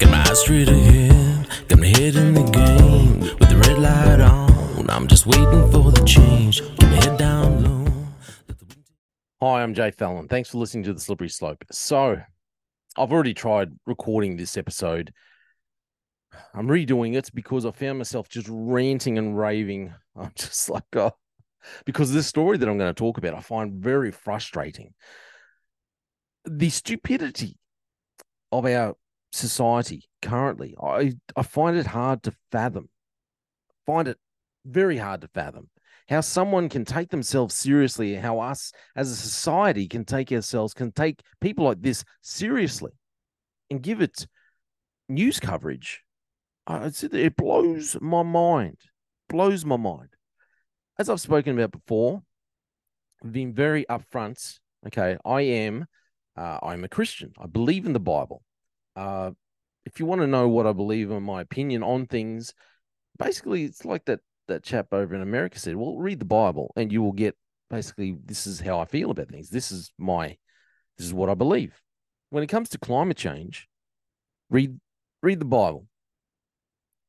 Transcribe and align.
Got 0.00 0.10
my 0.12 0.24
eyes 0.30 0.40
straight 0.40 0.66
ahead, 0.66 1.46
got 1.68 1.78
my 1.78 1.86
head 1.86 2.16
in 2.16 2.32
the 2.32 2.42
game. 2.42 3.20
With 3.20 3.50
the 3.50 3.56
red 3.58 3.78
light 3.78 4.20
on, 4.20 4.88
I'm 4.88 5.06
just 5.06 5.26
waiting 5.26 5.70
for 5.70 5.92
the 5.92 6.02
change. 6.06 6.62
My 6.80 6.86
head 6.86 7.18
down 7.18 7.62
low. 7.62 7.92
Hi, 9.42 9.62
I'm 9.62 9.74
Jay 9.74 9.90
Fallon. 9.90 10.26
Thanks 10.26 10.48
for 10.48 10.56
listening 10.56 10.84
to 10.84 10.94
The 10.94 11.00
Slippery 11.00 11.28
Slope. 11.28 11.62
So, 11.70 12.16
I've 12.96 13.12
already 13.12 13.34
tried 13.34 13.72
recording 13.84 14.38
this 14.38 14.56
episode. 14.56 15.12
I'm 16.54 16.66
redoing 16.66 17.14
it 17.14 17.28
because 17.34 17.66
I 17.66 17.70
found 17.70 17.98
myself 17.98 18.26
just 18.30 18.48
ranting 18.50 19.18
and 19.18 19.36
raving. 19.36 19.92
I'm 20.16 20.32
just 20.34 20.70
like, 20.70 20.84
oh, 20.96 21.12
because 21.84 22.10
this 22.10 22.26
story 22.26 22.56
that 22.56 22.66
I'm 22.66 22.78
going 22.78 22.88
to 22.88 22.98
talk 22.98 23.18
about, 23.18 23.34
I 23.34 23.40
find 23.40 23.74
very 23.74 24.12
frustrating. 24.12 24.94
The 26.46 26.70
stupidity 26.70 27.58
of 28.50 28.64
our 28.64 28.96
society 29.32 30.04
currently, 30.22 30.74
I, 30.80 31.14
I 31.36 31.42
find 31.42 31.76
it 31.76 31.86
hard 31.86 32.22
to 32.24 32.32
fathom. 32.50 32.88
Find 33.86 34.08
it 34.08 34.18
very 34.64 34.98
hard 34.98 35.20
to 35.22 35.28
fathom 35.28 35.68
how 36.10 36.20
someone 36.20 36.68
can 36.68 36.84
take 36.84 37.08
themselves 37.08 37.54
seriously, 37.54 38.16
how 38.16 38.40
us 38.40 38.72
as 38.96 39.10
a 39.10 39.16
society 39.16 39.86
can 39.86 40.04
take 40.04 40.32
ourselves, 40.32 40.74
can 40.74 40.90
take 40.90 41.22
people 41.40 41.64
like 41.64 41.80
this 41.80 42.04
seriously 42.20 42.90
and 43.70 43.80
give 43.80 44.02
it 44.02 44.26
news 45.08 45.38
coverage. 45.38 46.02
I 46.66 46.90
it 47.00 47.36
blows 47.36 47.96
my 48.00 48.24
mind, 48.24 48.78
blows 49.28 49.64
my 49.64 49.76
mind. 49.76 50.08
As 50.98 51.08
I've 51.08 51.20
spoken 51.20 51.56
about 51.56 51.70
before, 51.70 52.22
been 53.30 53.54
very 53.54 53.86
upfront. 53.88 54.58
Okay, 54.88 55.16
I 55.24 55.40
am, 55.42 55.86
uh, 56.36 56.58
I'm 56.60 56.82
a 56.82 56.88
Christian. 56.88 57.32
I 57.38 57.46
believe 57.46 57.86
in 57.86 57.92
the 57.92 58.00
Bible. 58.00 58.42
Uh, 58.96 59.30
if 59.84 59.98
you 59.98 60.06
want 60.06 60.20
to 60.20 60.26
know 60.26 60.48
what 60.48 60.66
I 60.66 60.72
believe 60.72 61.10
in 61.10 61.22
my 61.22 61.40
opinion 61.40 61.82
on 61.82 62.06
things, 62.06 62.52
basically 63.18 63.64
it's 63.64 63.84
like 63.84 64.04
that 64.06 64.20
that 64.48 64.62
chap 64.64 64.88
over 64.92 65.14
in 65.14 65.22
America 65.22 65.58
said, 65.58 65.76
well, 65.76 65.96
read 65.96 66.18
the 66.18 66.24
Bible 66.24 66.72
and 66.76 66.92
you 66.92 67.02
will 67.02 67.12
get 67.12 67.36
basically 67.70 68.16
this 68.24 68.46
is 68.46 68.60
how 68.60 68.80
I 68.80 68.84
feel 68.84 69.10
about 69.10 69.28
things. 69.28 69.48
This 69.50 69.70
is 69.70 69.92
my 69.96 70.36
this 70.98 71.06
is 71.06 71.14
what 71.14 71.30
I 71.30 71.34
believe. 71.34 71.80
When 72.30 72.42
it 72.42 72.48
comes 72.48 72.68
to 72.70 72.78
climate 72.78 73.16
change, 73.16 73.68
read 74.50 74.78
read 75.22 75.40
the 75.40 75.44
Bible. 75.46 75.86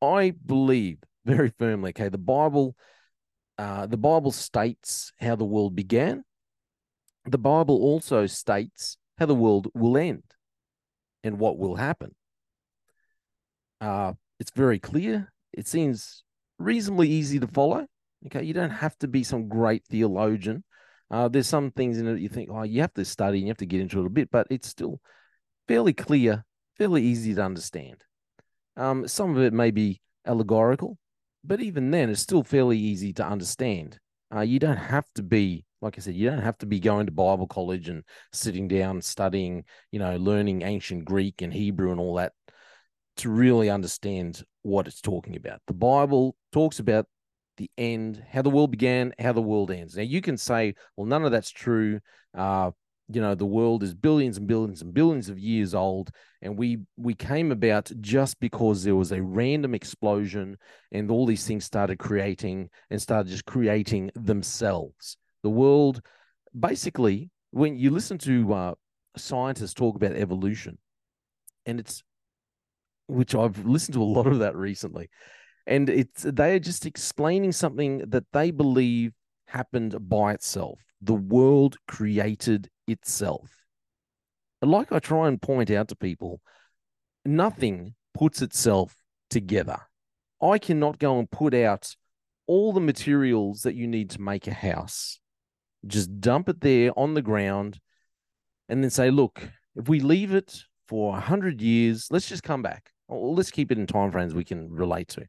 I 0.00 0.34
believe 0.44 0.98
very 1.24 1.52
firmly, 1.58 1.90
okay, 1.90 2.08
the 2.08 2.18
Bible 2.18 2.76
uh, 3.58 3.86
the 3.86 3.96
Bible 3.96 4.32
states 4.32 5.12
how 5.20 5.36
the 5.36 5.44
world 5.44 5.76
began. 5.76 6.24
The 7.26 7.38
Bible 7.38 7.76
also 7.76 8.26
states 8.26 8.96
how 9.18 9.26
the 9.26 9.34
world 9.34 9.68
will 9.74 9.96
end 9.96 10.24
and 11.24 11.38
what 11.38 11.58
will 11.58 11.76
happen. 11.76 12.14
Uh, 13.80 14.12
it's 14.38 14.52
very 14.54 14.78
clear. 14.78 15.32
It 15.52 15.66
seems 15.66 16.24
reasonably 16.58 17.08
easy 17.08 17.38
to 17.40 17.46
follow. 17.46 17.86
Okay, 18.26 18.44
you 18.44 18.54
don't 18.54 18.70
have 18.70 18.96
to 18.98 19.08
be 19.08 19.24
some 19.24 19.48
great 19.48 19.84
theologian. 19.86 20.64
Uh, 21.10 21.28
there's 21.28 21.48
some 21.48 21.70
things 21.70 21.98
in 21.98 22.06
it 22.06 22.20
you 22.20 22.28
think, 22.28 22.48
oh, 22.50 22.62
you 22.62 22.80
have 22.80 22.94
to 22.94 23.04
study 23.04 23.38
and 23.38 23.46
you 23.46 23.50
have 23.50 23.58
to 23.58 23.66
get 23.66 23.80
into 23.80 24.00
it 24.00 24.06
a 24.06 24.10
bit, 24.10 24.30
but 24.30 24.46
it's 24.48 24.68
still 24.68 25.00
fairly 25.68 25.92
clear, 25.92 26.44
fairly 26.78 27.02
easy 27.02 27.34
to 27.34 27.42
understand. 27.42 28.02
Um, 28.76 29.06
some 29.06 29.36
of 29.36 29.42
it 29.42 29.52
may 29.52 29.70
be 29.70 30.00
allegorical, 30.26 30.96
but 31.44 31.60
even 31.60 31.90
then, 31.90 32.08
it's 32.08 32.22
still 32.22 32.44
fairly 32.44 32.78
easy 32.78 33.12
to 33.14 33.26
understand. 33.26 33.98
Uh, 34.34 34.40
you 34.40 34.58
don't 34.58 34.76
have 34.76 35.04
to 35.16 35.22
be, 35.22 35.64
like 35.82 35.98
I 35.98 36.00
said, 36.00 36.14
you 36.14 36.30
don't 36.30 36.38
have 36.38 36.56
to 36.58 36.66
be 36.66 36.80
going 36.80 37.06
to 37.06 37.12
Bible 37.12 37.48
college 37.48 37.88
and 37.88 38.04
sitting 38.32 38.68
down 38.68 39.02
studying, 39.02 39.64
you 39.90 39.98
know, 39.98 40.16
learning 40.16 40.62
ancient 40.62 41.04
Greek 41.04 41.42
and 41.42 41.52
Hebrew 41.52 41.90
and 41.90 42.00
all 42.00 42.14
that 42.14 42.32
to 43.18 43.28
really 43.28 43.68
understand 43.68 44.42
what 44.62 44.86
it's 44.86 45.00
talking 45.00 45.36
about. 45.36 45.60
The 45.66 45.74
Bible 45.74 46.36
talks 46.52 46.78
about 46.78 47.06
the 47.56 47.70
end, 47.76 48.24
how 48.30 48.42
the 48.42 48.50
world 48.50 48.70
began, 48.70 49.12
how 49.18 49.32
the 49.32 49.42
world 49.42 49.70
ends. 49.70 49.96
Now 49.96 50.04
you 50.04 50.22
can 50.22 50.38
say, 50.38 50.74
well, 50.96 51.06
none 51.06 51.24
of 51.24 51.32
that's 51.32 51.50
true. 51.50 52.00
Uh, 52.32 52.70
you 53.08 53.20
know, 53.20 53.34
the 53.34 53.44
world 53.44 53.82
is 53.82 53.92
billions 53.92 54.38
and 54.38 54.46
billions 54.46 54.80
and 54.80 54.94
billions 54.94 55.28
of 55.28 55.38
years 55.38 55.74
old, 55.74 56.10
and 56.40 56.56
we 56.56 56.78
we 56.96 57.14
came 57.14 57.52
about 57.52 57.90
just 58.00 58.40
because 58.40 58.84
there 58.84 58.96
was 58.96 59.12
a 59.12 59.20
random 59.20 59.74
explosion, 59.74 60.56
and 60.92 61.10
all 61.10 61.26
these 61.26 61.44
things 61.44 61.64
started 61.64 61.98
creating 61.98 62.70
and 62.88 63.02
started 63.02 63.28
just 63.28 63.44
creating 63.44 64.12
themselves. 64.14 65.18
The 65.42 65.50
world, 65.50 66.00
basically, 66.58 67.30
when 67.50 67.76
you 67.76 67.90
listen 67.90 68.18
to 68.18 68.52
uh, 68.52 68.74
scientists 69.16 69.74
talk 69.74 69.96
about 69.96 70.12
evolution, 70.12 70.78
and 71.66 71.80
it's 71.80 72.02
which 73.06 73.34
I've 73.34 73.64
listened 73.64 73.94
to 73.94 74.02
a 74.02 74.04
lot 74.04 74.26
of 74.26 74.38
that 74.40 74.56
recently. 74.56 75.10
And 75.66 75.88
it's 75.88 76.22
they 76.22 76.54
are 76.56 76.60
just 76.60 76.86
explaining 76.86 77.52
something 77.52 77.98
that 78.08 78.24
they 78.32 78.50
believe 78.50 79.12
happened 79.46 80.08
by 80.08 80.32
itself. 80.32 80.80
The 81.00 81.14
world 81.14 81.76
created 81.86 82.68
itself. 82.88 83.50
Like 84.60 84.92
I 84.92 84.98
try 84.98 85.28
and 85.28 85.40
point 85.40 85.70
out 85.70 85.88
to 85.88 85.96
people, 85.96 86.40
nothing 87.24 87.94
puts 88.14 88.42
itself 88.42 88.96
together. 89.30 89.78
I 90.40 90.58
cannot 90.58 90.98
go 90.98 91.18
and 91.18 91.30
put 91.30 91.54
out 91.54 91.94
all 92.46 92.72
the 92.72 92.80
materials 92.80 93.62
that 93.62 93.74
you 93.74 93.86
need 93.86 94.10
to 94.10 94.20
make 94.20 94.46
a 94.46 94.52
house. 94.52 95.20
Just 95.86 96.20
dump 96.20 96.48
it 96.48 96.60
there 96.60 96.96
on 96.96 97.14
the 97.14 97.22
ground 97.22 97.80
and 98.68 98.82
then 98.82 98.90
say, 98.90 99.10
look, 99.10 99.48
if 99.74 99.88
we 99.88 100.00
leave 100.00 100.34
it 100.34 100.62
for 100.86 101.12
100 101.12 101.60
years, 101.60 102.08
let's 102.10 102.28
just 102.28 102.42
come 102.42 102.62
back 102.62 102.92
well, 103.12 103.34
let's 103.34 103.50
keep 103.50 103.70
it 103.70 103.78
in 103.78 103.86
time 103.86 104.10
frames 104.10 104.34
we 104.34 104.44
can 104.44 104.70
relate 104.70 105.08
to. 105.08 105.26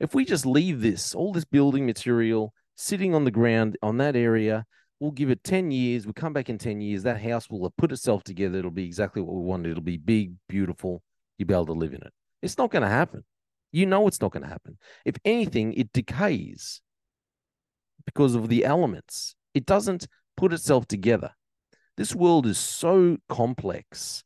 If 0.00 0.14
we 0.14 0.24
just 0.24 0.46
leave 0.46 0.80
this, 0.80 1.14
all 1.14 1.32
this 1.32 1.44
building 1.44 1.86
material 1.86 2.52
sitting 2.76 3.14
on 3.14 3.24
the 3.24 3.30
ground 3.30 3.76
on 3.82 3.98
that 3.98 4.16
area, 4.16 4.66
we'll 5.00 5.10
give 5.10 5.30
it 5.30 5.44
10 5.44 5.70
years. 5.70 6.06
We'll 6.06 6.14
come 6.14 6.32
back 6.32 6.48
in 6.48 6.58
10 6.58 6.80
years. 6.80 7.02
That 7.02 7.20
house 7.20 7.48
will 7.48 7.64
have 7.64 7.76
put 7.76 7.92
itself 7.92 8.24
together. 8.24 8.58
It'll 8.58 8.70
be 8.70 8.84
exactly 8.84 9.22
what 9.22 9.36
we 9.36 9.42
wanted. 9.42 9.70
It'll 9.70 9.82
be 9.82 9.96
big, 9.96 10.34
beautiful. 10.48 11.02
You'll 11.38 11.48
be 11.48 11.54
able 11.54 11.66
to 11.66 11.72
live 11.72 11.94
in 11.94 12.02
it. 12.02 12.12
It's 12.42 12.58
not 12.58 12.70
going 12.70 12.82
to 12.82 12.88
happen. 12.88 13.24
You 13.72 13.86
know 13.86 14.06
it's 14.06 14.20
not 14.20 14.32
going 14.32 14.42
to 14.42 14.48
happen. 14.48 14.78
If 15.04 15.16
anything, 15.24 15.74
it 15.74 15.92
decays 15.92 16.80
because 18.04 18.34
of 18.34 18.48
the 18.48 18.64
elements. 18.64 19.35
It 19.56 19.64
doesn't 19.64 20.06
put 20.36 20.52
itself 20.52 20.86
together. 20.86 21.30
This 21.96 22.14
world 22.14 22.46
is 22.46 22.58
so 22.58 23.16
complex 23.26 24.22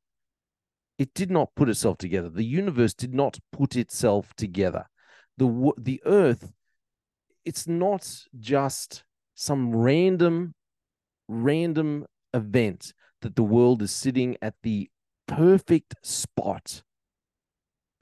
it 0.99 1.15
did 1.15 1.31
not 1.31 1.55
put 1.55 1.69
itself 1.69 1.99
together. 1.99 2.29
The 2.29 2.45
universe 2.45 2.95
did 2.95 3.15
not 3.15 3.39
put 3.53 3.77
itself 3.77 4.35
together. 4.35 4.87
The 5.39 5.73
the 5.79 6.03
earth 6.05 6.51
it's 7.45 7.69
not 7.69 8.27
just 8.41 9.05
some 9.37 9.75
random 9.75 10.53
random 11.29 12.07
event 12.35 12.93
that 13.23 13.37
the 13.37 13.45
world 13.45 13.83
is 13.83 13.93
sitting 13.93 14.37
at 14.43 14.55
the 14.65 14.91
perfect 15.29 15.95
spot. 16.03 16.83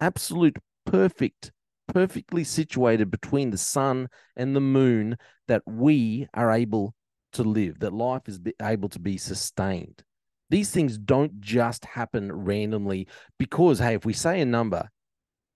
Absolute 0.00 0.56
perfect 0.86 1.52
perfectly 1.86 2.42
situated 2.42 3.10
between 3.10 3.50
the 3.50 3.58
sun 3.58 4.08
and 4.34 4.56
the 4.56 4.60
moon 4.60 5.18
that 5.46 5.62
we 5.66 6.26
are 6.32 6.50
able 6.50 6.94
to 7.32 7.42
live, 7.42 7.78
that 7.80 7.92
life 7.92 8.22
is 8.26 8.40
able 8.62 8.88
to 8.90 8.98
be 8.98 9.16
sustained. 9.16 10.02
These 10.50 10.70
things 10.70 10.96
don't 10.96 11.40
just 11.40 11.84
happen 11.84 12.32
randomly 12.32 13.06
because, 13.38 13.78
hey, 13.78 13.94
if 13.94 14.04
we 14.04 14.12
say 14.14 14.40
a 14.40 14.46
number, 14.46 14.88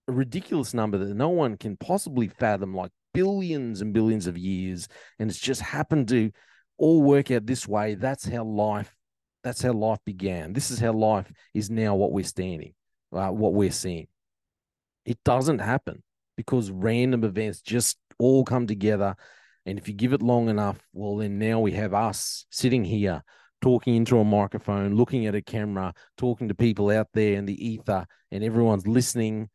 a 0.07 0.11
ridiculous 0.11 0.73
number 0.73 0.97
that 0.97 1.15
no 1.15 1.29
one 1.29 1.57
can 1.57 1.77
possibly 1.77 2.27
fathom, 2.27 2.75
like 2.75 2.91
billions 3.13 3.81
and 3.81 3.93
billions 3.93 4.27
of 4.27 4.37
years, 4.37 4.87
and 5.19 5.29
it's 5.29 5.39
just 5.39 5.61
happened 5.61 6.07
to 6.09 6.31
all 6.77 7.01
work 7.01 7.31
out 7.31 7.45
this 7.45 7.67
way, 7.67 7.95
that's 7.95 8.27
how 8.27 8.43
life, 8.43 8.95
that's 9.43 9.61
how 9.61 9.73
life 9.73 9.99
began. 10.05 10.53
This 10.53 10.69
is 10.69 10.79
how 10.79 10.93
life 10.93 11.31
is 11.53 11.69
now 11.69 11.95
what 11.95 12.11
we're 12.11 12.23
standing, 12.23 12.73
uh, 13.11 13.29
what 13.29 13.53
we're 13.53 13.71
seeing. 13.71 14.07
It 15.05 15.17
doesn't 15.23 15.59
happen 15.59 16.03
because 16.37 16.71
random 16.71 17.23
events 17.23 17.61
just 17.61 17.97
all 18.19 18.43
come 18.43 18.67
together. 18.67 19.15
And 19.65 19.77
if 19.77 19.87
you 19.87 19.93
give 19.93 20.13
it 20.13 20.21
long 20.21 20.49
enough, 20.49 20.79
well, 20.93 21.17
then 21.17 21.39
now 21.39 21.59
we 21.59 21.71
have 21.71 21.93
us 21.93 22.45
sitting 22.51 22.83
here 22.83 23.23
talking 23.61 23.95
into 23.95 24.19
a 24.19 24.25
microphone, 24.25 24.95
looking 24.95 25.25
at 25.25 25.35
a 25.35 25.41
camera, 25.41 25.93
talking 26.17 26.49
to 26.49 26.55
people 26.55 26.89
out 26.89 27.07
there 27.13 27.35
in 27.35 27.45
the 27.45 27.65
ether, 27.65 28.05
and 28.29 28.43
everyone's 28.43 28.85
listening 28.85 29.49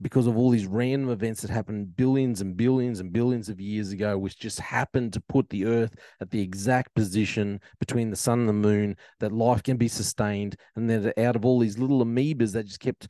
because 0.00 0.26
of 0.26 0.36
all 0.36 0.50
these 0.50 0.66
random 0.66 1.10
events 1.10 1.42
that 1.42 1.50
happened 1.50 1.96
billions 1.96 2.40
and 2.40 2.56
billions 2.56 3.00
and 3.00 3.12
billions 3.12 3.48
of 3.48 3.60
years 3.60 3.90
ago, 3.90 4.16
which 4.16 4.38
just 4.38 4.60
happened 4.60 5.12
to 5.12 5.20
put 5.28 5.48
the 5.50 5.64
Earth 5.64 5.94
at 6.20 6.30
the 6.30 6.40
exact 6.40 6.94
position 6.94 7.60
between 7.80 8.10
the 8.10 8.16
sun 8.16 8.40
and 8.40 8.48
the 8.48 8.52
moon 8.52 8.96
that 9.20 9.32
life 9.32 9.62
can 9.62 9.76
be 9.76 9.88
sustained. 9.88 10.56
And 10.76 10.88
then 10.88 11.12
out 11.18 11.36
of 11.36 11.44
all 11.44 11.58
these 11.58 11.78
little 11.78 12.04
amoebas 12.04 12.52
that 12.52 12.66
just 12.66 12.80
kept 12.80 13.08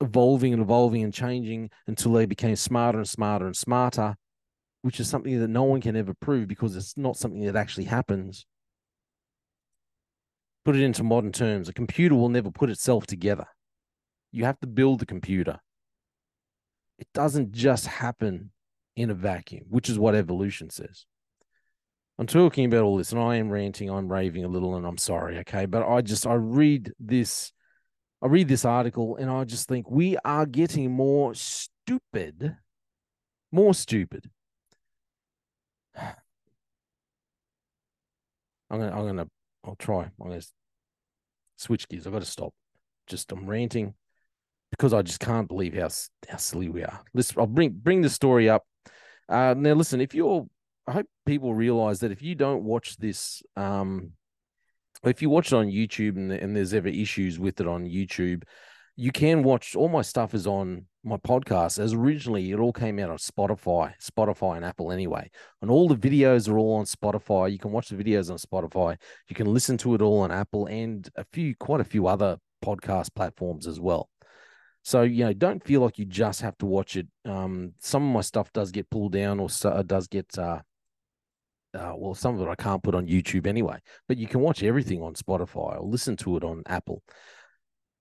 evolving 0.00 0.54
and 0.54 0.62
evolving 0.62 1.02
and 1.04 1.12
changing 1.12 1.70
until 1.86 2.12
they 2.12 2.24
became 2.24 2.56
smarter 2.56 2.98
and 2.98 3.08
smarter 3.08 3.46
and 3.46 3.56
smarter, 3.56 4.16
which 4.82 5.00
is 5.00 5.08
something 5.08 5.38
that 5.40 5.48
no 5.48 5.64
one 5.64 5.80
can 5.80 5.96
ever 5.96 6.14
prove 6.14 6.48
because 6.48 6.76
it's 6.76 6.96
not 6.96 7.16
something 7.16 7.44
that 7.44 7.56
actually 7.56 7.84
happens 7.84 8.46
put 10.64 10.76
it 10.76 10.82
into 10.82 11.02
modern 11.02 11.32
terms, 11.32 11.68
a 11.68 11.72
computer 11.72 12.14
will 12.14 12.28
never 12.28 12.50
put 12.50 12.70
itself 12.70 13.06
together. 13.06 13.46
You 14.32 14.44
have 14.44 14.60
to 14.60 14.66
build 14.66 15.00
the 15.00 15.06
computer. 15.06 15.58
It 16.98 17.08
doesn't 17.14 17.52
just 17.52 17.86
happen 17.86 18.50
in 18.94 19.10
a 19.10 19.14
vacuum, 19.14 19.64
which 19.68 19.88
is 19.88 19.98
what 19.98 20.14
evolution 20.14 20.70
says. 20.70 21.06
I'm 22.18 22.26
talking 22.26 22.66
about 22.66 22.82
all 22.82 22.98
this 22.98 23.12
and 23.12 23.20
I 23.20 23.36
am 23.36 23.48
ranting, 23.48 23.88
I'm 23.88 24.12
raving 24.12 24.44
a 24.44 24.48
little, 24.48 24.76
and 24.76 24.86
I'm 24.86 24.98
sorry, 24.98 25.38
okay? 25.38 25.64
But 25.64 25.88
I 25.88 26.02
just 26.02 26.26
I 26.26 26.34
read 26.34 26.92
this, 27.00 27.50
I 28.22 28.26
read 28.26 28.48
this 28.48 28.66
article 28.66 29.16
and 29.16 29.30
I 29.30 29.44
just 29.44 29.68
think 29.68 29.90
we 29.90 30.18
are 30.24 30.44
getting 30.44 30.92
more 30.92 31.34
stupid, 31.34 32.58
more 33.50 33.72
stupid. 33.72 34.30
I'm 35.96 36.14
gonna 38.70 38.92
I'm 38.92 39.06
gonna 39.06 39.26
I'll 39.64 39.76
try. 39.76 40.04
I'm 40.04 40.28
gonna 40.28 40.42
switch 41.56 41.88
gears. 41.88 42.06
I've 42.06 42.12
got 42.12 42.20
to 42.20 42.26
stop. 42.26 42.52
Just 43.06 43.32
I'm 43.32 43.46
ranting 43.46 43.94
because 44.70 44.94
I 44.94 45.02
just 45.02 45.20
can't 45.20 45.48
believe 45.48 45.74
how 45.74 45.88
how 46.28 46.36
silly 46.36 46.68
we 46.68 46.84
are. 46.84 47.00
Let's 47.12 47.36
I'll 47.36 47.46
bring 47.46 47.70
bring 47.70 48.02
the 48.02 48.10
story 48.10 48.48
up. 48.48 48.64
Uh, 49.28 49.54
now 49.56 49.74
listen, 49.74 50.00
if 50.00 50.14
you're, 50.14 50.46
I 50.88 50.92
hope 50.92 51.06
people 51.24 51.54
realize 51.54 52.00
that 52.00 52.10
if 52.10 52.20
you 52.20 52.34
don't 52.34 52.64
watch 52.64 52.96
this, 52.96 53.42
um, 53.56 54.12
if 55.04 55.22
you 55.22 55.30
watch 55.30 55.52
it 55.52 55.56
on 55.56 55.66
YouTube 55.66 56.16
and, 56.16 56.32
and 56.32 56.56
there's 56.56 56.74
ever 56.74 56.88
issues 56.88 57.38
with 57.38 57.60
it 57.60 57.68
on 57.68 57.84
YouTube, 57.84 58.42
you 58.96 59.12
can 59.12 59.44
watch 59.44 59.76
all 59.76 59.88
my 59.88 60.02
stuff 60.02 60.34
is 60.34 60.48
on 60.48 60.86
my 61.02 61.16
podcast 61.16 61.78
as 61.78 61.94
originally 61.94 62.50
it 62.50 62.58
all 62.58 62.72
came 62.72 62.98
out 62.98 63.10
on 63.10 63.16
Spotify, 63.16 63.94
Spotify 64.00 64.56
and 64.56 64.64
Apple 64.64 64.92
anyway. 64.92 65.30
And 65.62 65.70
all 65.70 65.88
the 65.88 65.96
videos 65.96 66.48
are 66.48 66.58
all 66.58 66.76
on 66.76 66.84
Spotify. 66.84 67.50
You 67.50 67.58
can 67.58 67.72
watch 67.72 67.88
the 67.88 67.96
videos 67.96 68.30
on 68.30 68.38
Spotify. 68.38 68.96
You 69.28 69.34
can 69.34 69.52
listen 69.52 69.78
to 69.78 69.94
it 69.94 70.02
all 70.02 70.20
on 70.20 70.30
Apple 70.30 70.66
and 70.66 71.08
a 71.16 71.24
few, 71.32 71.54
quite 71.56 71.80
a 71.80 71.84
few 71.84 72.06
other 72.06 72.38
podcast 72.64 73.14
platforms 73.14 73.66
as 73.66 73.80
well. 73.80 74.10
So 74.82 75.02
you 75.02 75.24
know, 75.24 75.32
don't 75.32 75.62
feel 75.62 75.80
like 75.80 75.98
you 75.98 76.04
just 76.04 76.40
have 76.42 76.56
to 76.58 76.66
watch 76.66 76.96
it. 76.96 77.06
Um, 77.24 77.74
some 77.80 78.06
of 78.06 78.14
my 78.14 78.22
stuff 78.22 78.52
does 78.52 78.70
get 78.70 78.90
pulled 78.90 79.12
down, 79.12 79.38
or 79.38 79.50
so, 79.50 79.70
uh, 79.70 79.82
does 79.82 80.08
get 80.08 80.38
uh, 80.38 80.60
uh, 81.74 81.92
well, 81.96 82.14
some 82.14 82.34
of 82.34 82.46
it 82.46 82.50
I 82.50 82.54
can't 82.54 82.82
put 82.82 82.94
on 82.94 83.06
YouTube 83.06 83.46
anyway. 83.46 83.78
But 84.08 84.16
you 84.16 84.26
can 84.26 84.40
watch 84.40 84.62
everything 84.62 85.02
on 85.02 85.14
Spotify 85.14 85.78
or 85.78 85.82
listen 85.82 86.16
to 86.18 86.36
it 86.36 86.44
on 86.44 86.62
Apple. 86.66 87.02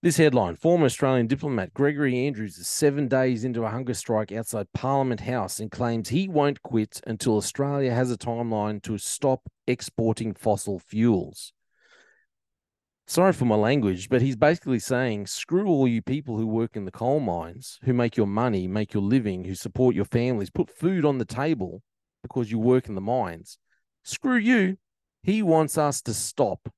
This 0.02 0.16
headline 0.16 0.56
Former 0.56 0.86
Australian 0.86 1.28
diplomat 1.28 1.74
Gregory 1.74 2.26
Andrews 2.26 2.58
is 2.58 2.70
seven 2.70 3.10
days 3.10 3.44
into 3.44 3.66
a 3.66 3.70
hunger 3.70 3.94
strike 3.94 4.32
outside 4.32 4.72
Parliament 4.74 5.20
House 5.20 5.60
and 5.60 5.70
claims 5.70 6.08
he 6.08 6.30
won't 6.30 6.64
quit 6.64 7.02
until 7.06 7.36
Australia 7.36 7.94
has 7.94 8.10
a 8.10 8.18
timeline 8.18 8.82
to 8.84 8.98
stop 8.98 9.52
exporting 9.68 10.34
fossil 10.34 10.80
fuels. 10.80 11.52
Sorry 13.08 13.34
for 13.34 13.44
my 13.44 13.56
language, 13.56 14.08
but 14.08 14.22
he's 14.22 14.38
basically 14.38 14.80
saying 14.80 15.28
screw 15.28 15.68
all 15.68 15.86
you 15.86 16.02
people 16.02 16.38
who 16.38 16.48
work 16.48 16.78
in 16.78 16.86
the 16.86 16.92
coal 16.92 17.20
mines, 17.20 17.78
who 17.84 17.94
make 17.94 18.16
your 18.16 18.26
money, 18.26 18.70
make 18.70 18.94
your 18.94 19.04
living, 19.04 19.44
who 19.44 19.54
support 19.54 19.96
your 19.96 20.06
families, 20.06 20.50
put 20.50 20.70
food 20.70 21.04
on 21.04 21.18
the 21.18 21.26
table 21.26 21.82
because 22.24 22.50
you 22.50 22.58
work 22.58 22.88
in 22.88 22.96
the 22.96 23.02
mines. 23.02 23.58
Screw 24.06 24.38
you. 24.38 24.78
He 25.24 25.44
wants 25.44 25.78
us 25.78 26.02
to 26.04 26.14
stop. 26.14 26.72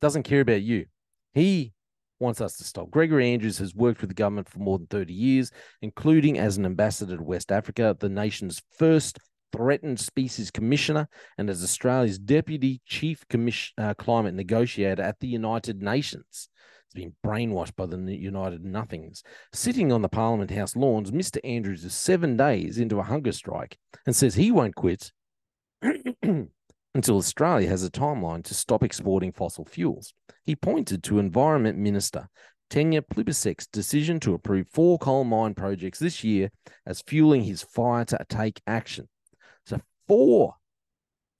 Doesn't 0.00 0.24
care 0.24 0.40
about 0.40 0.62
you. 0.62 0.86
He 1.34 1.72
wants 2.18 2.40
us 2.40 2.56
to 2.56 2.64
stop. 2.64 2.90
Gregory 2.90 3.32
Andrews 3.32 3.58
has 3.58 3.74
worked 3.74 4.00
with 4.00 4.10
the 4.10 4.14
government 4.14 4.48
for 4.48 4.58
more 4.58 4.78
than 4.78 4.86
30 4.86 5.12
years, 5.12 5.50
including 5.82 6.38
as 6.38 6.56
an 6.56 6.64
ambassador 6.64 7.16
to 7.16 7.22
West 7.22 7.50
Africa, 7.50 7.96
the 7.98 8.08
nation's 8.08 8.62
first 8.78 9.18
threatened 9.52 10.00
species 10.00 10.50
commissioner, 10.50 11.08
and 11.36 11.50
as 11.50 11.62
Australia's 11.62 12.18
deputy 12.18 12.80
chief 12.86 13.26
commission, 13.28 13.72
uh, 13.78 13.94
climate 13.94 14.34
negotiator 14.34 15.02
at 15.02 15.20
the 15.20 15.26
United 15.26 15.82
Nations. 15.82 16.48
He's 16.88 17.04
been 17.04 17.14
brainwashed 17.24 17.76
by 17.76 17.86
the 17.86 17.96
United 17.96 18.64
Nothings. 18.64 19.22
Sitting 19.52 19.92
on 19.92 20.02
the 20.02 20.08
Parliament 20.08 20.50
House 20.50 20.76
lawns, 20.76 21.10
Mr. 21.10 21.38
Andrews 21.44 21.84
is 21.84 21.94
seven 21.94 22.36
days 22.36 22.78
into 22.78 22.98
a 22.98 23.04
hunger 23.04 23.32
strike 23.32 23.76
and 24.06 24.14
says 24.14 24.34
he 24.34 24.50
won't 24.50 24.74
quit 24.74 25.12
until 26.22 27.16
Australia 27.16 27.68
has 27.68 27.84
a 27.84 27.90
timeline 27.90 28.44
to 28.44 28.54
stop 28.54 28.82
exporting 28.82 29.32
fossil 29.32 29.64
fuels. 29.64 30.12
He 30.44 30.56
pointed 30.56 31.02
to 31.04 31.18
Environment 31.18 31.78
Minister 31.78 32.28
Tanya 32.72 33.02
Plibersek's 33.02 33.66
decision 33.66 34.18
to 34.20 34.32
approve 34.32 34.66
four 34.66 34.98
coal 34.98 35.24
mine 35.24 35.54
projects 35.54 35.98
this 35.98 36.24
year 36.24 36.50
as 36.86 37.02
fueling 37.02 37.42
his 37.42 37.62
fire 37.62 38.04
to 38.06 38.18
take 38.30 38.62
action. 38.66 39.08
So 39.66 39.78
four, 40.08 40.54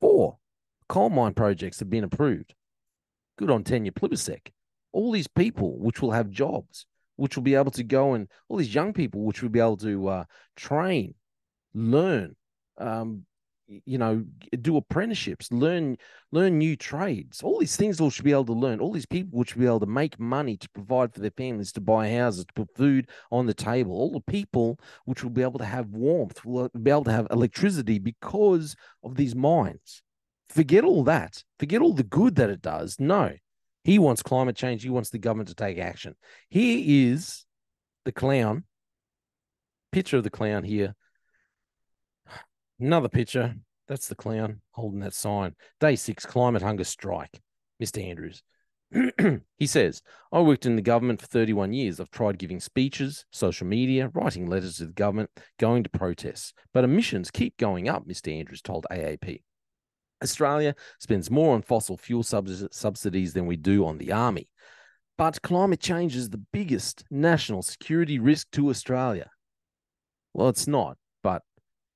four 0.01 0.37
coal 0.91 1.09
mine 1.09 1.33
projects 1.33 1.79
have 1.79 1.89
been 1.89 2.05
approved. 2.05 2.55
Good 3.39 3.51
on 3.51 3.65
Tanya 3.65 3.93
Plibersek. 3.93 4.53
All 4.93 5.11
these 5.11 5.27
people 5.27 5.79
which 5.79 6.03
will 6.03 6.11
have 6.11 6.29
jobs, 6.29 6.85
which 7.17 7.35
will 7.35 7.43
be 7.43 7.55
able 7.55 7.71
to 7.71 7.83
go 7.83 8.13
and 8.13 8.29
all 8.51 8.59
these 8.59 8.75
young 8.75 8.93
people 8.93 9.23
which 9.23 9.43
will 9.43 9.49
be 9.49 9.61
able 9.61 9.79
to 9.79 10.09
uh, 10.09 10.25
train, 10.55 11.15
learn, 11.73 12.37
um, 12.77 13.25
you 13.85 13.99
know 13.99 14.25
do 14.61 14.77
apprenticeships 14.77 15.51
learn 15.53 15.97
learn 16.31 16.59
new 16.59 16.77
trades. 16.77 17.43
All 17.43 17.59
these 17.59 17.77
things 17.77 18.01
all 18.01 18.11
should 18.11 18.25
be 18.25 18.33
able 18.33 18.47
to 18.47 18.53
learn. 18.53 18.81
All 18.81 18.93
these 18.93 19.07
people 19.07 19.39
which 19.39 19.51
should 19.51 19.61
be 19.61 19.67
able 19.67 19.81
to 19.81 19.87
make 19.87 20.19
money 20.19 20.57
to 20.57 20.69
provide 20.71 21.15
for 21.15 21.21
their 21.21 21.31
families 21.31 21.73
to 21.73 21.81
buy 21.81 22.11
houses 22.11 22.45
to 22.45 22.53
put 22.55 22.77
food 22.77 23.09
on 23.31 23.47
the 23.47 23.55
table. 23.55 23.93
All 23.93 24.13
the 24.13 24.33
people 24.33 24.79
which 25.05 25.23
will 25.23 25.31
be 25.31 25.43
able 25.43 25.59
to 25.59 25.65
have 25.65 25.89
warmth 25.89 26.45
will 26.45 26.65
uh, 26.65 26.79
be 26.79 26.91
able 26.91 27.05
to 27.05 27.13
have 27.13 27.27
electricity 27.31 27.99
because 27.99 28.77
of 29.03 29.17
these 29.17 29.35
mines. 29.35 30.03
Forget 30.49 30.85
all 30.85 31.05
that. 31.05 31.43
Forget 31.59 31.81
all 31.81 31.95
the 31.95 32.03
good 32.03 32.37
that 32.37 32.51
it 32.51 32.63
does. 32.63 32.97
No. 32.99 33.33
He 33.85 33.99
wants 33.99 34.23
climate 34.23 34.57
change. 34.57 34.83
He 34.83 34.91
wants 34.91 35.11
the 35.11 35.19
government 35.19 35.49
to 35.49 35.55
take 35.55 35.79
action. 35.79 36.15
Here 36.49 36.83
is 36.85 37.45
the 38.05 38.13
clown. 38.13 38.65
Picture 39.91 40.19
of 40.19 40.25
the 40.25 40.31
clown 40.31 40.65
here 40.65 40.95
Another 42.83 43.09
picture. 43.09 43.55
That's 43.87 44.09
the 44.09 44.17
clown 44.17 44.61
holding 44.73 44.99
that 45.01 45.15
sign. 45.15 45.55
Day 45.79 45.95
six, 45.95 46.27
climate 46.27 46.63
hunger 46.63 46.83
strike. 46.83 47.41
Mr. 47.81 48.05
Andrews. 48.05 48.43
he 49.57 49.69
says, 49.69 50.03
I 50.33 50.41
worked 50.41 50.67
in 50.67 50.75
the 50.75 50.83
government 50.83 51.21
for 51.21 51.29
31 51.29 51.73
years. 51.73 52.01
I've 52.01 52.11
tried 52.11 52.41
giving 52.41 52.59
speeches, 52.59 53.25
social 53.31 53.69
media, 53.69 54.11
writing 54.13 54.49
letters 54.49 54.79
to 54.79 54.87
the 54.87 54.93
government, 54.95 55.31
going 55.61 55.85
to 55.85 55.91
protests. 55.91 56.55
But 56.75 56.83
emissions 56.83 57.31
keep 57.31 57.57
going 57.57 57.89
up, 57.89 58.05
Mr. 58.05 58.37
Andrews 58.37 58.63
told 58.63 58.85
AAP. 58.91 59.43
Australia 60.21 60.75
spends 60.99 61.31
more 61.31 61.55
on 61.55 61.63
fossil 61.63 61.97
fuel 61.97 62.25
subsidies 62.25 63.33
than 63.33 63.47
we 63.47 63.57
do 63.57 63.87
on 63.87 63.99
the 63.99 64.11
army. 64.11 64.49
But 65.17 65.41
climate 65.43 65.81
change 65.81 66.17
is 66.17 66.31
the 66.31 66.45
biggest 66.53 67.05
national 67.13 67.63
security 67.63 68.19
risk 68.19 68.51
to 68.53 68.71
Australia. 68.71 69.31
Well, 70.35 70.49
it's 70.49 70.67
not, 70.67 70.97
but 71.23 71.43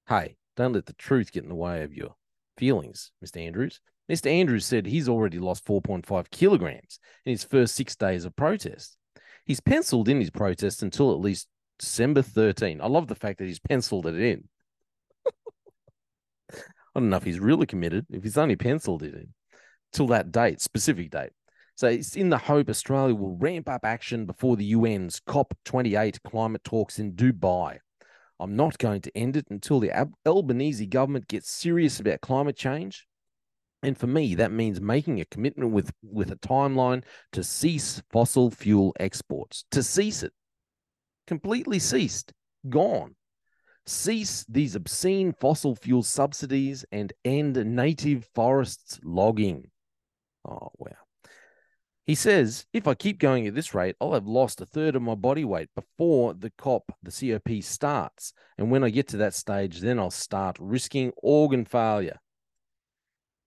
hey, 0.08 0.36
don't 0.56 0.72
let 0.72 0.86
the 0.86 0.92
truth 0.94 1.32
get 1.32 1.42
in 1.42 1.48
the 1.48 1.54
way 1.54 1.82
of 1.82 1.94
your 1.94 2.14
feelings, 2.56 3.12
Mr. 3.24 3.44
Andrews. 3.46 3.80
Mr. 4.10 4.30
Andrews 4.30 4.64
said 4.64 4.86
he's 4.86 5.08
already 5.08 5.38
lost 5.38 5.64
4.5 5.64 6.30
kilograms 6.30 6.98
in 7.24 7.30
his 7.30 7.44
first 7.44 7.74
six 7.74 7.96
days 7.96 8.24
of 8.24 8.36
protest. 8.36 8.96
He's 9.44 9.60
penciled 9.60 10.08
in 10.08 10.20
his 10.20 10.30
protest 10.30 10.82
until 10.82 11.12
at 11.12 11.20
least 11.20 11.48
December 11.78 12.22
13. 12.22 12.80
I 12.80 12.86
love 12.86 13.08
the 13.08 13.14
fact 13.14 13.38
that 13.38 13.46
he's 13.46 13.58
penciled 13.58 14.06
it 14.06 14.18
in. 14.18 14.48
I 16.52 16.56
don't 16.94 17.10
know 17.10 17.16
if 17.16 17.24
he's 17.24 17.40
really 17.40 17.66
committed, 17.66 18.06
if 18.10 18.22
he's 18.22 18.38
only 18.38 18.56
penciled 18.56 19.02
it 19.02 19.14
in 19.14 19.34
till 19.92 20.06
that 20.08 20.30
date, 20.30 20.60
specific 20.60 21.10
date. 21.10 21.30
So 21.74 21.88
it's 21.88 22.16
in 22.16 22.30
the 22.30 22.38
hope 22.38 22.70
Australia 22.70 23.14
will 23.14 23.36
ramp 23.36 23.68
up 23.68 23.84
action 23.84 24.24
before 24.24 24.56
the 24.56 24.72
UN's 24.72 25.20
COP28 25.20 26.22
climate 26.22 26.64
talks 26.64 26.98
in 26.98 27.12
Dubai. 27.12 27.78
I'm 28.38 28.56
not 28.56 28.78
going 28.78 29.00
to 29.02 29.16
end 29.16 29.36
it 29.36 29.46
until 29.50 29.80
the 29.80 29.92
Albanese 30.26 30.86
government 30.86 31.28
gets 31.28 31.50
serious 31.50 32.00
about 32.00 32.20
climate 32.20 32.56
change. 32.56 33.06
And 33.82 33.96
for 33.96 34.06
me, 34.06 34.34
that 34.34 34.52
means 34.52 34.80
making 34.80 35.20
a 35.20 35.24
commitment 35.26 35.70
with, 35.70 35.92
with 36.02 36.30
a 36.30 36.36
timeline 36.36 37.04
to 37.32 37.44
cease 37.44 38.02
fossil 38.10 38.50
fuel 38.50 38.94
exports, 38.98 39.64
to 39.70 39.82
cease 39.82 40.22
it, 40.22 40.32
completely 41.26 41.78
ceased, 41.78 42.32
gone. 42.68 43.14
Cease 43.86 44.44
these 44.48 44.74
obscene 44.74 45.32
fossil 45.32 45.76
fuel 45.76 46.02
subsidies 46.02 46.84
and 46.90 47.12
end 47.24 47.54
native 47.64 48.28
forests 48.34 48.98
logging. 49.04 49.70
Oh, 50.44 50.70
wow. 50.78 51.05
He 52.06 52.14
says, 52.14 52.66
if 52.72 52.86
I 52.86 52.94
keep 52.94 53.18
going 53.18 53.48
at 53.48 53.54
this 53.56 53.74
rate, 53.74 53.96
I'll 54.00 54.12
have 54.12 54.28
lost 54.28 54.60
a 54.60 54.66
third 54.66 54.94
of 54.94 55.02
my 55.02 55.16
body 55.16 55.44
weight 55.44 55.68
before 55.74 56.34
the 56.34 56.50
COP, 56.50 56.92
the 57.02 57.10
COP 57.10 57.62
starts. 57.64 58.32
And 58.56 58.70
when 58.70 58.84
I 58.84 58.90
get 58.90 59.08
to 59.08 59.16
that 59.18 59.34
stage, 59.34 59.80
then 59.80 59.98
I'll 59.98 60.12
start 60.12 60.56
risking 60.60 61.12
organ 61.16 61.64
failure. 61.64 62.18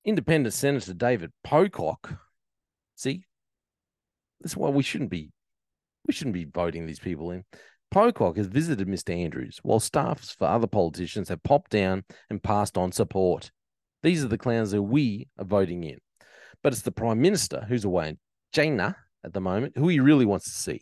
Independent 0.03 0.53
Senator 0.53 0.93
David 0.93 1.31
Pocock, 1.41 2.19
see, 2.95 3.23
that's 4.41 4.57
why 4.57 4.69
we 4.69 4.83
shouldn't 4.83 5.09
be 5.09 5.31
we 6.05 6.13
shouldn't 6.13 6.33
be 6.33 6.45
voting 6.45 6.85
these 6.85 6.99
people 6.99 7.31
in. 7.31 7.43
Pocock 7.91 8.37
has 8.37 8.47
visited 8.47 8.87
Mr. 8.87 9.15
Andrews, 9.15 9.59
while 9.63 9.79
staffs 9.79 10.33
for 10.33 10.47
other 10.47 10.67
politicians 10.67 11.29
have 11.29 11.43
popped 11.43 11.71
down 11.71 12.03
and 12.29 12.41
passed 12.41 12.77
on 12.77 12.91
support. 12.91 13.51
These 14.01 14.23
are 14.23 14.27
the 14.27 14.37
clowns 14.37 14.71
that 14.71 14.81
we 14.81 15.27
are 15.37 15.45
voting 15.45 15.83
in. 15.83 15.99
But 16.63 16.73
it's 16.73 16.81
the 16.81 16.91
Prime 16.91 17.21
Minister 17.21 17.65
who's 17.67 17.85
away 17.85 18.09
in 18.09 18.17
China 18.53 18.95
at 19.23 19.33
the 19.33 19.41
moment, 19.41 19.77
who 19.77 19.87
he 19.87 19.99
really 19.99 20.25
wants 20.25 20.45
to 20.45 20.51
see. 20.51 20.81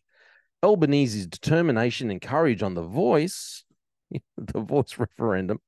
Albanese's 0.63 1.27
determination 1.27 2.11
and 2.11 2.21
courage 2.21 2.63
on 2.63 2.73
the 2.73 2.83
voice, 2.83 3.63
the 4.37 4.59
voice 4.59 4.97
referendum, 4.97 5.59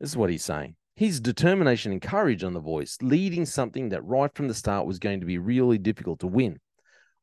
this 0.00 0.10
is 0.10 0.16
what 0.16 0.30
he's 0.30 0.44
saying. 0.44 0.76
His 0.94 1.20
determination 1.20 1.92
and 1.92 2.02
courage 2.02 2.42
on 2.42 2.54
the 2.54 2.60
voice, 2.60 2.98
leading 3.00 3.46
something 3.46 3.90
that 3.90 4.04
right 4.04 4.34
from 4.34 4.48
the 4.48 4.54
start 4.54 4.86
was 4.86 4.98
going 4.98 5.20
to 5.20 5.26
be 5.26 5.38
really 5.38 5.78
difficult 5.78 6.20
to 6.20 6.26
win. 6.26 6.58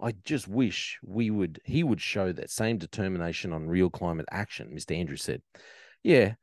I 0.01 0.13
just 0.23 0.47
wish 0.47 0.97
we 1.03 1.29
would 1.29 1.59
he 1.63 1.83
would 1.83 2.01
show 2.01 2.31
that 2.31 2.49
same 2.49 2.77
determination 2.77 3.53
on 3.53 3.67
real 3.67 3.89
climate 3.89 4.25
action, 4.31 4.71
Mr. 4.73 4.95
Andrews 4.97 5.23
said. 5.23 5.41
Yeah, 6.03 6.33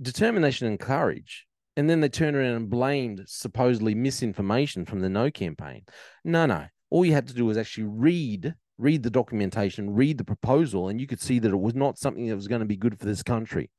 determination 0.00 0.66
and 0.66 0.78
courage. 0.78 1.46
And 1.76 1.88
then 1.88 2.00
they 2.00 2.08
turned 2.08 2.36
around 2.36 2.56
and 2.56 2.70
blamed 2.70 3.22
supposedly 3.26 3.94
misinformation 3.94 4.84
from 4.84 5.00
the 5.00 5.08
no 5.08 5.30
campaign. 5.30 5.84
No, 6.24 6.46
no. 6.46 6.66
All 6.90 7.04
you 7.04 7.12
had 7.12 7.28
to 7.28 7.34
do 7.34 7.46
was 7.46 7.56
actually 7.56 7.84
read 7.84 8.54
read 8.80 9.02
the 9.02 9.10
documentation, 9.10 9.94
read 9.94 10.18
the 10.18 10.24
proposal, 10.24 10.88
and 10.88 11.00
you 11.00 11.06
could 11.06 11.20
see 11.20 11.38
that 11.38 11.52
it 11.52 11.60
was 11.60 11.74
not 11.74 11.98
something 11.98 12.26
that 12.26 12.34
was 12.34 12.48
going 12.48 12.60
to 12.60 12.66
be 12.66 12.76
good 12.76 12.98
for 12.98 13.04
this 13.04 13.22
country. 13.22 13.70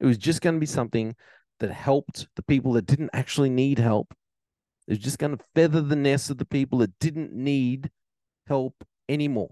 It 0.00 0.06
was 0.06 0.16
just 0.16 0.40
going 0.40 0.56
to 0.56 0.60
be 0.60 0.66
something 0.66 1.14
that 1.60 1.70
helped 1.70 2.26
the 2.36 2.42
people 2.42 2.72
that 2.72 2.86
didn't 2.86 3.10
actually 3.12 3.50
need 3.50 3.78
help. 3.78 4.14
It 4.86 4.92
was 4.92 4.98
just 4.98 5.18
going 5.18 5.36
to 5.36 5.44
feather 5.54 5.82
the 5.82 5.96
nest 5.96 6.30
of 6.30 6.38
the 6.38 6.46
people 6.46 6.78
that 6.78 6.98
didn't 6.98 7.32
need 7.32 7.90
help 8.46 8.74
anymore. 9.08 9.50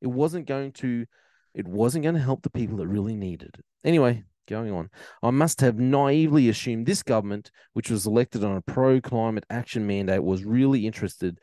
It 0.00 0.08
wasn't 0.08 0.46
going 0.46 0.72
to 0.72 1.06
it 1.54 1.68
wasn't 1.68 2.02
going 2.02 2.14
to 2.14 2.20
help 2.20 2.42
the 2.42 2.50
people 2.50 2.78
that 2.78 2.88
really 2.88 3.14
needed 3.14 3.56
it. 3.58 3.64
Anyway, 3.84 4.24
going 4.48 4.72
on. 4.72 4.88
I 5.22 5.30
must 5.30 5.60
have 5.60 5.78
naively 5.78 6.48
assumed 6.48 6.86
this 6.86 7.02
government, 7.02 7.50
which 7.74 7.90
was 7.90 8.06
elected 8.06 8.42
on 8.42 8.56
a 8.56 8.62
pro 8.62 9.02
climate 9.02 9.44
action 9.50 9.86
mandate, 9.86 10.24
was 10.24 10.44
really 10.44 10.86
interested 10.86 11.38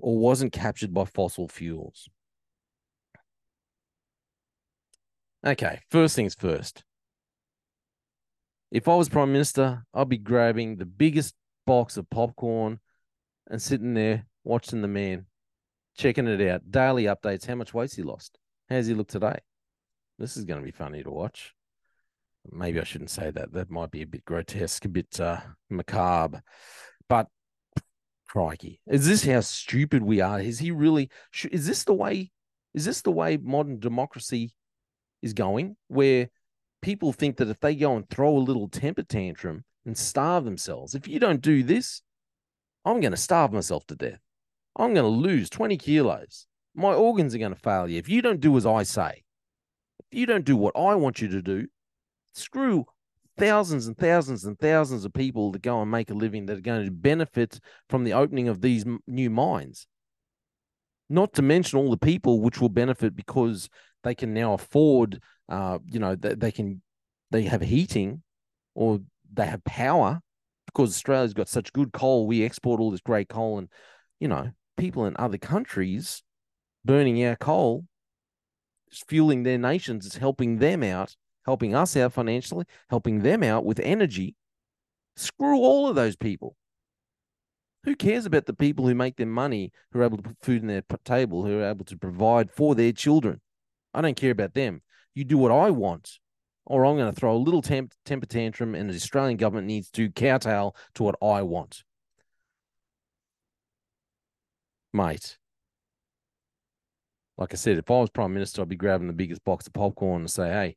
or 0.00 0.18
wasn't 0.18 0.52
captured 0.52 0.94
by 0.94 1.04
fossil 1.04 1.48
fuels. 1.48 2.08
Okay, 5.46 5.80
first 5.90 6.16
things 6.16 6.34
first. 6.34 6.82
If 8.70 8.88
I 8.88 8.96
was 8.96 9.08
Prime 9.08 9.32
Minister, 9.32 9.84
I'd 9.94 10.08
be 10.08 10.18
grabbing 10.18 10.76
the 10.76 10.84
biggest 10.84 11.34
box 11.66 11.96
of 11.96 12.10
popcorn 12.10 12.80
and 13.48 13.62
sitting 13.62 13.94
there 13.94 14.26
watching 14.44 14.82
the 14.82 14.88
man, 14.88 15.26
checking 15.96 16.26
it 16.26 16.46
out. 16.48 16.70
Daily 16.70 17.04
updates. 17.04 17.46
How 17.46 17.54
much 17.54 17.72
weight's 17.72 17.94
he 17.94 18.02
lost? 18.02 18.38
How's 18.68 18.86
he 18.86 18.94
look 18.94 19.08
today? 19.08 19.38
This 20.18 20.36
is 20.36 20.44
going 20.44 20.60
to 20.60 20.64
be 20.64 20.72
funny 20.72 21.02
to 21.02 21.10
watch. 21.10 21.54
Maybe 22.50 22.80
I 22.80 22.84
shouldn't 22.84 23.10
say 23.10 23.30
that. 23.30 23.52
That 23.52 23.70
might 23.70 23.90
be 23.90 24.02
a 24.02 24.06
bit 24.06 24.24
grotesque, 24.24 24.84
a 24.84 24.88
bit 24.88 25.20
uh, 25.20 25.40
macabre. 25.70 26.42
But 27.08 27.28
crikey, 28.28 28.80
is 28.86 29.06
this 29.06 29.24
how 29.24 29.40
stupid 29.40 30.02
we 30.02 30.20
are? 30.20 30.40
Is 30.40 30.58
he 30.58 30.70
really? 30.70 31.10
Is 31.50 31.66
this 31.66 31.84
the 31.84 31.94
way? 31.94 32.30
Is 32.74 32.84
this 32.84 33.02
the 33.02 33.10
way 33.10 33.36
modern 33.36 33.80
democracy 33.80 34.52
is 35.22 35.32
going? 35.32 35.76
Where 35.88 36.28
people 36.82 37.12
think 37.12 37.38
that 37.38 37.48
if 37.48 37.58
they 37.60 37.74
go 37.74 37.96
and 37.96 38.08
throw 38.08 38.36
a 38.36 38.38
little 38.38 38.68
temper 38.68 39.02
tantrum 39.02 39.64
and 39.84 39.96
starve 39.96 40.44
themselves, 40.44 40.94
if 40.94 41.08
you 41.08 41.18
don't 41.18 41.40
do 41.40 41.62
this, 41.62 42.02
I'm 42.84 43.00
going 43.00 43.12
to 43.12 43.16
starve 43.16 43.52
myself 43.52 43.86
to 43.86 43.96
death. 43.96 44.20
I'm 44.76 44.94
going 44.94 45.04
to 45.04 45.08
lose 45.08 45.50
20 45.50 45.76
kilos. 45.76 46.46
My 46.74 46.92
organs 46.92 47.34
are 47.34 47.38
going 47.38 47.54
to 47.54 47.60
fail 47.60 47.88
you 47.88 47.98
if 47.98 48.08
you 48.08 48.22
don't 48.22 48.40
do 48.40 48.56
as 48.56 48.64
I 48.64 48.84
say. 48.84 49.24
If 50.10 50.18
you 50.18 50.26
don't 50.26 50.44
do 50.44 50.56
what 50.56 50.76
I 50.76 50.94
want 50.94 51.20
you 51.20 51.28
to 51.28 51.42
do, 51.42 51.66
screw 52.34 52.86
thousands 53.38 53.86
and 53.86 53.96
thousands 53.96 54.44
and 54.44 54.58
thousands 54.58 55.04
of 55.04 55.12
people 55.12 55.52
to 55.52 55.58
go 55.58 55.80
and 55.80 55.90
make 55.90 56.10
a 56.10 56.14
living 56.14 56.46
that 56.46 56.58
are 56.58 56.62
going 56.62 56.84
to 56.84 56.90
benefit 56.90 57.60
from 57.88 58.04
the 58.04 58.12
opening 58.12 58.48
of 58.48 58.60
these 58.60 58.84
new 59.06 59.30
mines. 59.30 59.86
Not 61.08 61.32
to 61.34 61.42
mention 61.42 61.78
all 61.78 61.90
the 61.90 61.96
people 61.96 62.40
which 62.40 62.60
will 62.60 62.68
benefit 62.68 63.16
because 63.16 63.68
they 64.04 64.14
can 64.14 64.34
now 64.34 64.54
afford, 64.54 65.20
uh, 65.48 65.78
you 65.86 65.98
know, 65.98 66.14
they, 66.14 66.34
they 66.34 66.52
can, 66.52 66.82
they 67.30 67.42
have 67.42 67.62
heating 67.62 68.22
or 68.74 69.00
they 69.32 69.46
have 69.46 69.64
power 69.64 70.20
because 70.66 70.90
Australia's 70.90 71.34
got 71.34 71.48
such 71.48 71.72
good 71.72 71.92
coal. 71.92 72.26
We 72.26 72.44
export 72.44 72.80
all 72.80 72.90
this 72.90 73.00
great 73.00 73.28
coal, 73.28 73.58
and 73.58 73.68
you 74.20 74.28
know, 74.28 74.50
people 74.76 75.06
in 75.06 75.16
other 75.18 75.38
countries 75.38 76.22
burning 76.84 77.24
our 77.24 77.36
coal, 77.36 77.84
fueling 79.08 79.42
their 79.42 79.58
nations, 79.58 80.06
is 80.06 80.16
helping 80.16 80.58
them 80.58 80.82
out 80.82 81.16
helping 81.48 81.74
us 81.74 81.96
out 81.96 82.12
financially, 82.12 82.66
helping 82.90 83.20
them 83.20 83.42
out 83.42 83.64
with 83.64 83.80
energy. 83.80 84.36
Screw 85.16 85.56
all 85.56 85.88
of 85.88 85.96
those 85.96 86.14
people. 86.14 86.54
Who 87.84 87.96
cares 87.96 88.26
about 88.26 88.44
the 88.44 88.52
people 88.52 88.86
who 88.86 88.94
make 88.94 89.16
their 89.16 89.26
money, 89.26 89.72
who 89.90 90.00
are 90.00 90.04
able 90.04 90.18
to 90.18 90.24
put 90.24 90.36
food 90.42 90.60
on 90.60 90.68
their 90.68 90.82
table, 91.06 91.46
who 91.46 91.60
are 91.60 91.70
able 91.70 91.86
to 91.86 91.96
provide 91.96 92.50
for 92.50 92.74
their 92.74 92.92
children? 92.92 93.40
I 93.94 94.02
don't 94.02 94.14
care 94.14 94.30
about 94.30 94.52
them. 94.52 94.82
You 95.14 95.24
do 95.24 95.38
what 95.38 95.50
I 95.50 95.70
want, 95.70 96.18
or 96.66 96.84
I'm 96.84 96.98
going 96.98 97.10
to 97.10 97.18
throw 97.18 97.34
a 97.34 97.38
little 97.38 97.62
temp- 97.62 97.94
temper 98.04 98.26
tantrum, 98.26 98.74
and 98.74 98.90
the 98.90 98.96
Australian 98.96 99.38
government 99.38 99.68
needs 99.68 99.90
to 99.92 100.10
kowtow 100.10 100.74
to 100.96 101.02
what 101.02 101.14
I 101.22 101.40
want. 101.40 101.82
Mate, 104.92 105.38
like 107.38 107.54
I 107.54 107.56
said, 107.56 107.78
if 107.78 107.90
I 107.90 107.94
was 107.94 108.10
Prime 108.10 108.34
Minister, 108.34 108.60
I'd 108.60 108.68
be 108.68 108.76
grabbing 108.76 109.06
the 109.06 109.14
biggest 109.14 109.42
box 109.46 109.66
of 109.66 109.72
popcorn 109.72 110.20
and 110.20 110.30
say, 110.30 110.50
hey, 110.50 110.76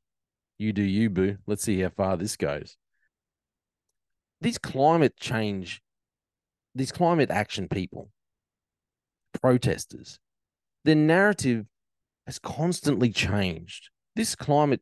you 0.62 0.74
do 0.74 0.84
you, 0.84 1.10
boo. 1.10 1.38
Let's 1.48 1.63
see 1.63 1.80
how 1.82 1.89
far 1.89 2.18
this 2.18 2.38
goes. 2.38 2.77
These 4.39 4.58
climate 4.58 5.18
change, 5.18 5.82
these 6.75 6.91
climate 6.91 7.30
action 7.32 7.68
people, 7.68 8.12
protesters, 9.41 10.20
their 10.84 10.96
narrative 10.96 11.65
has 12.25 12.39
constantly 12.39 13.12
changed. 13.12 13.89
This 14.15 14.36
climate 14.36 14.82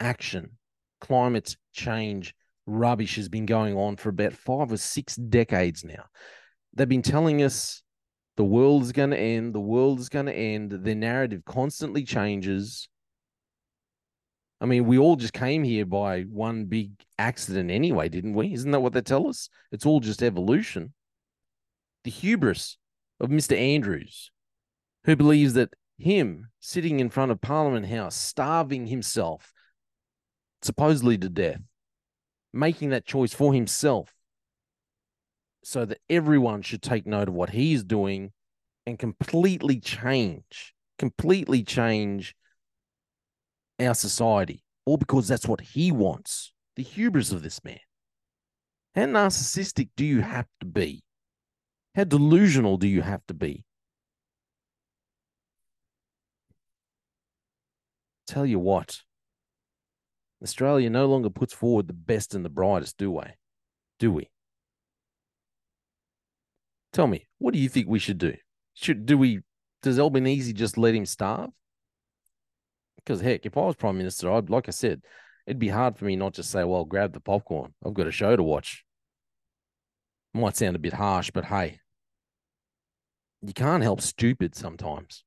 action, 0.00 0.58
climate 1.00 1.56
change 1.72 2.34
rubbish 2.66 3.16
has 3.16 3.28
been 3.28 3.46
going 3.46 3.76
on 3.76 3.96
for 3.96 4.10
about 4.10 4.32
five 4.32 4.70
or 4.70 4.76
six 4.76 5.16
decades 5.16 5.84
now. 5.84 6.04
They've 6.74 6.88
been 6.88 7.02
telling 7.02 7.42
us 7.42 7.82
the 8.36 8.44
world 8.44 8.82
is 8.82 8.92
going 8.92 9.10
to 9.10 9.18
end, 9.18 9.54
the 9.54 9.60
world 9.60 9.98
is 9.98 10.08
going 10.08 10.26
to 10.26 10.34
end. 10.34 10.70
Their 10.70 10.94
narrative 10.94 11.42
constantly 11.44 12.04
changes. 12.04 12.88
I 14.60 14.66
mean, 14.66 14.86
we 14.86 14.98
all 14.98 15.16
just 15.16 15.32
came 15.32 15.62
here 15.62 15.86
by 15.86 16.22
one 16.22 16.64
big 16.64 16.90
accident 17.18 17.70
anyway, 17.70 18.08
didn't 18.08 18.34
we? 18.34 18.52
Isn't 18.52 18.72
that 18.72 18.80
what 18.80 18.92
they 18.92 19.00
tell 19.00 19.28
us? 19.28 19.48
It's 19.70 19.86
all 19.86 20.00
just 20.00 20.22
evolution. 20.22 20.94
The 22.04 22.10
hubris 22.10 22.76
of 23.20 23.30
Mr. 23.30 23.56
Andrews, 23.56 24.30
who 25.04 25.14
believes 25.14 25.54
that 25.54 25.74
him 25.96 26.48
sitting 26.60 27.00
in 27.00 27.10
front 27.10 27.30
of 27.30 27.40
Parliament 27.40 27.86
House, 27.86 28.16
starving 28.16 28.86
himself, 28.86 29.52
supposedly 30.62 31.18
to 31.18 31.28
death, 31.28 31.60
making 32.52 32.90
that 32.90 33.06
choice 33.06 33.32
for 33.32 33.54
himself, 33.54 34.12
so 35.62 35.84
that 35.84 36.00
everyone 36.08 36.62
should 36.62 36.82
take 36.82 37.06
note 37.06 37.28
of 37.28 37.34
what 37.34 37.50
he's 37.50 37.84
doing 37.84 38.32
and 38.86 38.98
completely 38.98 39.78
change, 39.78 40.74
completely 40.98 41.62
change 41.62 42.34
our 43.80 43.94
society, 43.94 44.62
all 44.84 44.96
because 44.96 45.28
that's 45.28 45.46
what 45.46 45.60
he 45.60 45.92
wants. 45.92 46.52
The 46.76 46.82
hubris 46.82 47.32
of 47.32 47.42
this 47.42 47.62
man. 47.64 47.80
How 48.94 49.02
narcissistic 49.02 49.90
do 49.96 50.04
you 50.04 50.20
have 50.20 50.46
to 50.60 50.66
be? 50.66 51.02
How 51.94 52.04
delusional 52.04 52.76
do 52.76 52.86
you 52.86 53.02
have 53.02 53.26
to 53.26 53.34
be? 53.34 53.64
Tell 58.26 58.44
you 58.44 58.58
what, 58.58 59.00
Australia 60.42 60.90
no 60.90 61.06
longer 61.06 61.30
puts 61.30 61.52
forward 61.52 61.88
the 61.88 61.94
best 61.94 62.34
and 62.34 62.44
the 62.44 62.50
brightest, 62.50 62.96
do 62.98 63.10
we? 63.10 63.22
Do 63.98 64.12
we? 64.12 64.28
Tell 66.92 67.06
me, 67.06 67.26
what 67.38 67.54
do 67.54 67.60
you 67.60 67.68
think 67.68 67.88
we 67.88 67.98
should 67.98 68.18
do? 68.18 68.34
Should 68.74 69.06
do 69.06 69.18
we? 69.18 69.40
Does 69.82 69.98
Albanese 69.98 70.52
just 70.52 70.78
let 70.78 70.94
him 70.94 71.06
starve? 71.06 71.50
Because 73.08 73.22
heck, 73.22 73.46
if 73.46 73.56
I 73.56 73.62
was 73.62 73.74
prime 73.74 73.96
minister, 73.96 74.30
I'd 74.30 74.50
like 74.50 74.68
I 74.68 74.70
said, 74.70 75.00
it'd 75.46 75.58
be 75.58 75.70
hard 75.70 75.96
for 75.96 76.04
me 76.04 76.14
not 76.14 76.34
to 76.34 76.42
say, 76.42 76.62
"Well, 76.62 76.84
grab 76.84 77.14
the 77.14 77.20
popcorn. 77.20 77.72
I've 77.82 77.94
got 77.94 78.06
a 78.06 78.10
show 78.10 78.36
to 78.36 78.42
watch." 78.42 78.84
Might 80.34 80.58
sound 80.58 80.76
a 80.76 80.78
bit 80.78 80.92
harsh, 80.92 81.30
but 81.30 81.46
hey, 81.46 81.80
you 83.40 83.54
can't 83.54 83.82
help 83.82 84.02
stupid 84.02 84.54
sometimes. 84.54 85.24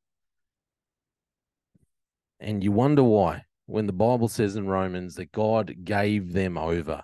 And 2.39 2.63
you 2.63 2.71
wonder 2.71 3.03
why 3.03 3.45
when 3.65 3.87
the 3.87 3.93
Bible 3.93 4.27
says 4.27 4.55
in 4.55 4.67
Romans 4.67 5.15
that 5.15 5.31
God 5.31 5.83
gave 5.83 6.33
them 6.33 6.59
over. 6.59 7.01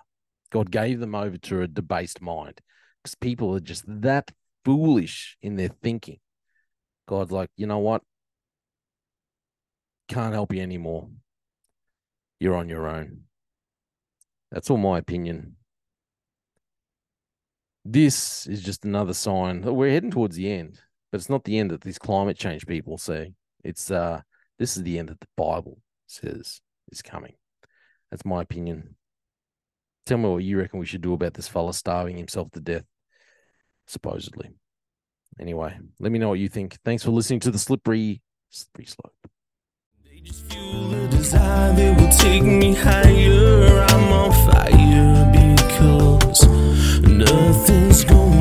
God 0.50 0.70
gave 0.70 1.00
them 1.00 1.16
over 1.16 1.38
to 1.38 1.62
a 1.62 1.66
debased 1.66 2.22
mind 2.22 2.60
because 3.02 3.16
people 3.16 3.52
are 3.56 3.60
just 3.60 3.82
that 3.88 4.30
foolish 4.64 5.36
in 5.42 5.56
their 5.56 5.70
thinking. 5.82 6.20
God's 7.08 7.32
like, 7.32 7.50
you 7.56 7.66
know 7.66 7.80
what? 7.80 8.02
Can't 10.08 10.34
help 10.34 10.54
you 10.54 10.62
anymore. 10.62 11.08
You're 12.40 12.56
on 12.56 12.68
your 12.68 12.88
own. 12.88 13.22
That's 14.50 14.70
all 14.70 14.78
my 14.78 14.98
opinion. 14.98 15.56
This 17.84 18.46
is 18.46 18.62
just 18.62 18.84
another 18.84 19.14
sign 19.14 19.62
that 19.62 19.72
we're 19.72 19.90
heading 19.90 20.10
towards 20.10 20.36
the 20.36 20.50
end, 20.50 20.80
but 21.10 21.20
it's 21.20 21.30
not 21.30 21.44
the 21.44 21.58
end 21.58 21.70
that 21.70 21.82
these 21.82 21.98
climate 21.98 22.38
change 22.38 22.66
people 22.66 22.98
see. 22.98 23.34
It's 23.64 23.90
uh 23.90 24.22
this 24.58 24.76
is 24.76 24.82
the 24.82 24.98
end 24.98 25.08
that 25.08 25.20
the 25.20 25.28
Bible 25.36 25.78
says 26.06 26.60
is 26.90 27.02
coming. 27.02 27.34
That's 28.10 28.24
my 28.24 28.42
opinion. 28.42 28.96
Tell 30.06 30.18
me 30.18 30.28
what 30.28 30.38
you 30.38 30.58
reckon 30.58 30.80
we 30.80 30.86
should 30.86 31.02
do 31.02 31.12
about 31.12 31.34
this 31.34 31.48
fella 31.48 31.74
starving 31.74 32.16
himself 32.16 32.50
to 32.52 32.60
death, 32.60 32.84
supposedly. 33.86 34.50
Anyway, 35.38 35.78
let 36.00 36.10
me 36.10 36.18
know 36.18 36.30
what 36.30 36.38
you 36.38 36.48
think. 36.48 36.78
Thanks 36.84 37.04
for 37.04 37.10
listening 37.10 37.40
to 37.40 37.50
the 37.50 37.58
slippery, 37.58 38.22
slippery 38.50 38.86
slope. 38.86 39.14
Nothing's 47.18 48.04
gonna 48.04 48.28
bring 48.28 48.37